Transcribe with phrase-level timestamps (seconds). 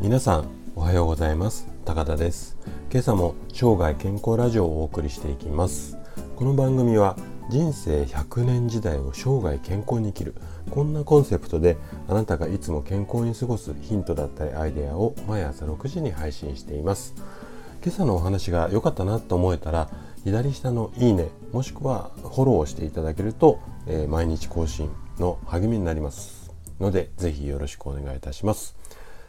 [0.00, 1.68] 皆さんおはようございます。
[1.84, 2.56] 高田です。
[2.90, 5.98] 今朝も生涯健康ラジオをお送りしていきます。
[6.36, 7.18] この番組は
[7.50, 10.34] 人生100年時代を生涯健康に生きる。
[10.70, 11.76] こんなコンセプトで
[12.08, 17.14] あなたがいつも健康に過ごすヒントだったりアイデアを毎朝6時に配信しています。
[17.84, 19.90] 今朝のお話が良かったなと思えたら
[20.24, 28.76] 左下のいいねもしくはフォローしていただけると、えー、毎日更新の励みになりますのでぜひよろしくお願いいたします。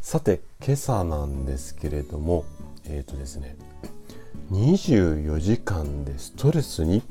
[0.00, 2.44] さて今朝なんですけれども
[2.84, 3.56] えっ、ー、とですね
[4.52, 7.02] 24時間でストレスに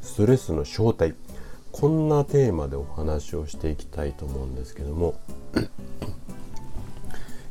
[0.00, 1.14] ストレスの正体
[1.72, 5.20] こんなテーマでお話をしていきたいと思うんですけども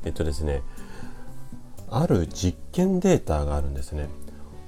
[0.04, 0.64] えっとですね
[1.90, 4.10] ある実験データがあるんですね。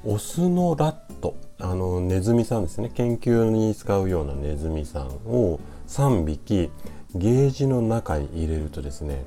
[0.06, 1.36] オスのラット。
[1.62, 2.90] あのネズミさんですね。
[2.94, 6.72] 研究に使うようなネズミさんを3匹
[7.16, 9.26] ゲージの中に入れるとですね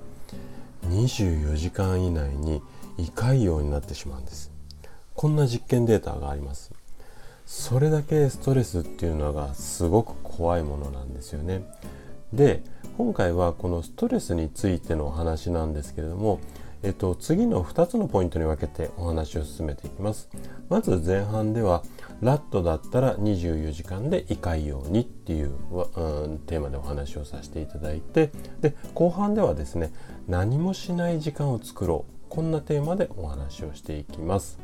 [0.86, 2.62] 24時間以内に
[2.96, 4.50] 胃潰瘍になってしまうんです。
[5.14, 6.72] こんな実験データがあります。
[7.44, 11.62] それだけストレスっていうのがすごく怖いものなんですよね。
[12.32, 12.62] で
[12.96, 16.40] 今回はこのストレスについてのお話なんですけれども
[16.82, 20.28] えっと、次の2つのポイントに分けてお話を進めていきます。
[20.68, 21.82] まず前半では、
[22.20, 29.92] ラットだったら24時間で胃潰瘍にっていう、うん、テーマでお話をさせていただいて、で、後半ではですね、
[30.28, 32.12] 何もしない時間を作ろう。
[32.28, 34.58] こんなテーマでお話をしていきます。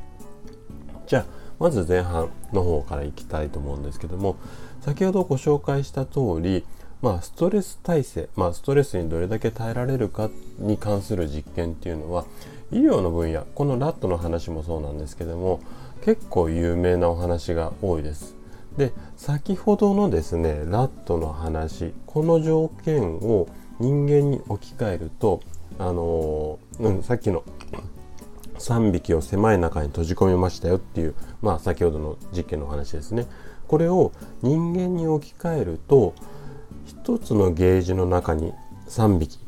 [1.06, 1.27] じゃあ、
[1.58, 4.36] まず前半の方からいきたいと思うんですけども、
[4.80, 6.64] 先ほどご紹介した通り、
[7.00, 12.24] まあ、ストレス耐性、まあ、ストレスにどれだけ耐えられるかに関する実験っていうのは
[12.72, 15.60] 医療の分野このラットの話もそうなんですけども
[16.05, 18.34] 結構有名なお話が多いです。
[18.77, 23.48] で先ほどのですねラットの話この条件を
[23.80, 25.40] 人間に置き換えると
[25.78, 27.42] あの、うん、さっきの
[28.58, 33.27] 3匹を狭い中に閉じ込めましたよっていう、まあ、先ほどの実験の話ですね
[33.67, 34.12] これを
[34.42, 36.14] 人間に置き換えると
[37.04, 38.52] 1つのゲージの中に
[38.88, 39.38] 3匹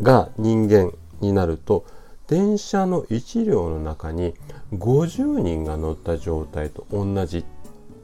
[0.00, 1.84] が人間になると
[2.26, 4.34] 電車の1両の中に
[4.72, 7.44] 50人が乗った状態と同じ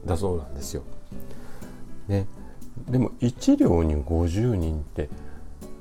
[0.05, 0.83] だそうなんですよ。
[2.07, 2.27] ね、
[2.89, 5.09] でも1両に50人って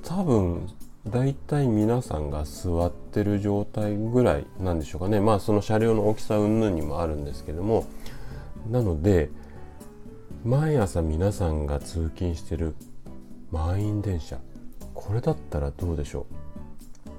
[0.05, 0.69] 多分
[1.09, 5.21] 大体皆さんが座ってる状態ぐらいなんでしょうかね。
[5.21, 7.87] まあその車両の大きさ云々にもあるんですけども。
[8.71, 9.31] なので
[10.47, 12.77] 毎朝皆さんが通勤してる
[13.51, 14.39] 満員電車
[14.95, 17.11] これだったらどうでしょう？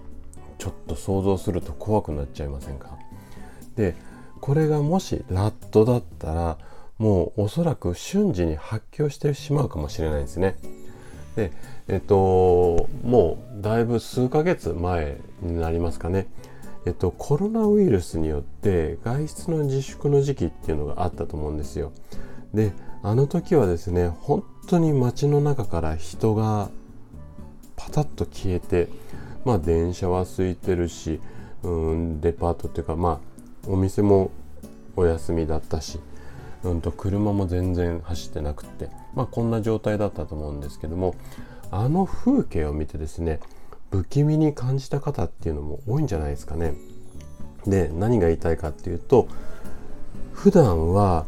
[0.58, 2.98] ちょっと想像すると怖くなっちゃいませんか？
[3.76, 3.98] で
[4.40, 6.58] これがもしラットだったら
[6.98, 10.56] もうおそらく瞬時に発狂してしまうかもしれないですね。
[11.36, 11.52] で
[11.90, 16.28] えっともうだいぶ数ヶ月前になりますかね。
[16.86, 21.92] えっとコロナウイルスによって外出の自粛の時期っていうのがあったと思うんですよ。
[22.54, 22.72] で
[23.04, 26.70] あの時はですね本当に街の中から人が
[27.76, 28.90] パタッと消えて
[29.46, 31.20] まあ電車は空いてるし、
[31.64, 33.22] うん、デパートっていうかま
[33.66, 34.32] あお店も
[34.96, 36.00] お休みだったし、
[36.64, 41.16] うんと車も全然走ってなくってまあこんな状態だったと思うんですけども
[41.70, 43.40] あの風景を見てですね
[43.92, 46.74] 不気味に感じた方っていうのも多いんじゃないですかね。
[47.66, 49.28] で何が言いたいかっていうと
[50.34, 51.26] 普段は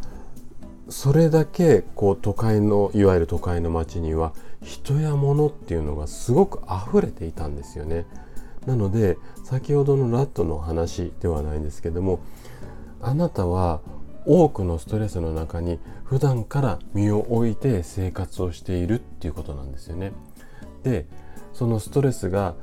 [0.90, 8.06] それだけこう都会のいわゆる都会の街には人や物っていうのがすごく溢れていたんですよね。
[8.66, 12.20] なので先ほどのラットの話ではないんですけども
[13.02, 13.82] あなたは
[14.26, 20.12] 多くのストレスの中に普段から身を置いて生活をしているっていうことなんですよね。
[20.84, 21.08] で
[21.54, 22.56] そのストレスが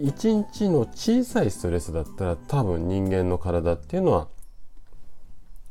[0.00, 4.28] 一日の小さいストレスだったら多分人間の体っていうのは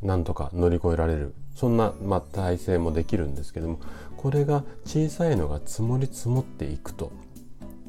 [0.01, 3.79] なんとか乗り越えられるそんな、まあ、体制もできるんですけども
[4.15, 7.11] これが小さいのが積もり積もっていくと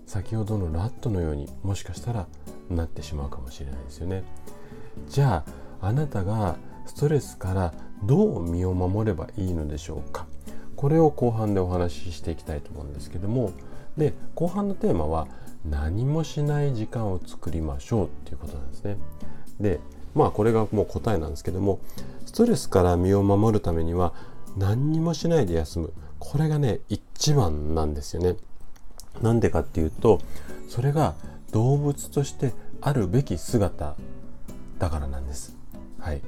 [0.06, 2.26] 先ほどのラットのようにもしかしたら
[2.70, 4.24] なってしまうかもしれないですよね。
[5.08, 5.44] じゃ
[5.80, 6.56] ああなたが
[6.86, 7.74] ストレスから
[8.04, 10.26] どう身を守ればいいのでしょうか
[10.76, 13.52] これを後半でお話ししていきたいと思うんですけども
[13.96, 15.28] で後半のテーマは
[15.68, 18.96] 何もしない時間を作りましょうっていうことなんですね。
[19.60, 19.80] で
[20.18, 21.78] まあこれがもう答えなんですけども
[22.26, 24.12] ストレスから身を守るためには
[24.56, 28.36] 何にもしないで休むこれがね一番なんですよね。
[29.22, 30.20] なんでかっていうと
[30.68, 31.14] それが
[31.52, 33.96] 動物としてあるべき姿
[34.78, 35.56] だからなんです。
[36.00, 36.20] はい。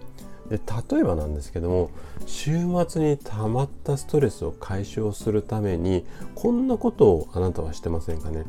[0.49, 0.61] で
[0.93, 1.91] 例えばなんですけども
[2.27, 2.59] 週
[2.89, 6.05] 末に溜まったストレスを解消するために
[6.35, 8.45] こんなことをあなたはしてませんかね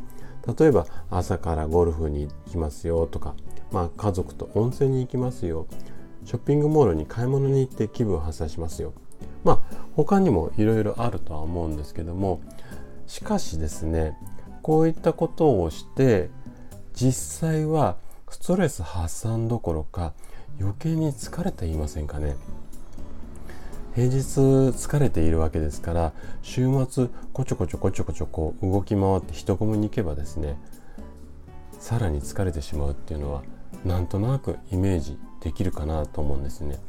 [0.58, 3.36] 例えば朝からゴルフに行きますよとか、
[3.72, 5.68] まあ、家族と温泉に行きますよ。
[6.26, 8.94] ショッピングモールに買い物に行って気分を発散しますよ。
[9.44, 12.42] まあ他にもいろいろあるとは思うんですけども
[13.08, 14.18] しかしですね
[14.62, 16.30] こういったことをして
[16.94, 17.98] 実際は
[18.30, 20.14] ストレス発散どころか
[20.60, 22.36] 余計に疲れていませんかね。
[23.94, 30.58] 平日疲れているわけですから週末こちょこちょこちょこちょこ動き回って人混みに行けばですね
[31.78, 33.44] さらに疲れてしまうっていうのは
[33.86, 36.80] なんとなくイメージできるかなと思うんですね。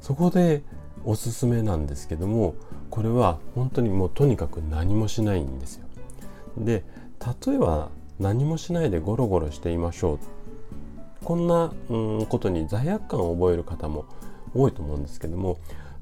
[0.00, 0.62] そこで
[1.04, 2.54] おすすめなんですけども
[2.90, 5.86] これは本当にもうとにかく何もしないんですよ。
[6.56, 6.84] で
[7.46, 7.88] 例えば
[8.18, 10.18] 何もしないでゴロゴロしていましょう。
[11.24, 14.06] こんな、うん、ことに罪悪感を覚える方も
[14.54, 15.58] 多いと思うんですけども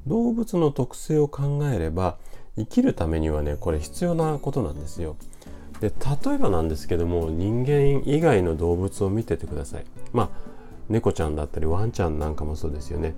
[0.07, 2.17] 動物の特性を考えれば
[2.57, 5.17] 生きるためにはねこれ必要なことなんですよ。
[5.81, 9.85] で例えばなんですけども人間以外の動物を見ててください。
[10.13, 10.31] まあ
[10.89, 13.15] 猫ちゃんだったりワンちゃんなんかもそうですよね。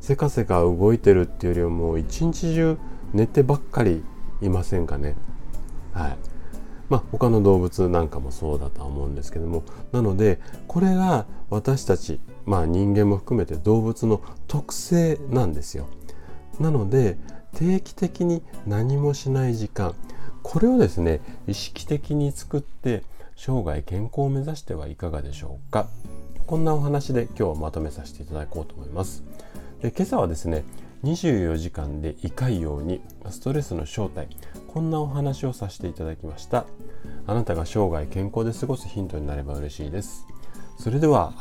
[0.00, 2.78] せかせか動いてるっていうよりはもう一日中
[3.12, 4.02] 寝てばっかり
[4.40, 5.16] いませんかね。
[5.92, 6.16] はい。
[6.88, 15.86] まあ、他の動物なんかもそうだとは思うんですけどもなのでこれが私たち、まあ、人間も含めて動物の特性なんですよ。
[16.58, 17.16] なので
[17.54, 19.94] 定期的に何もしない時間
[20.42, 23.04] これをですね意識的に作って
[23.36, 25.88] 生涯健康を目指してはいかがでしょうか。
[26.46, 29.22] こんなお話で今日はまとめさせていただこうと思います。
[29.80, 30.64] で今朝はですね
[31.04, 33.00] 24時間で胃潰瘍に
[33.30, 34.28] ストレスの正体
[34.68, 36.66] こんなお話をさせていただきました。
[37.26, 40.26] あなたが生涯健康で過ごすヒントになれば嬉しいです。
[40.78, 41.32] それでは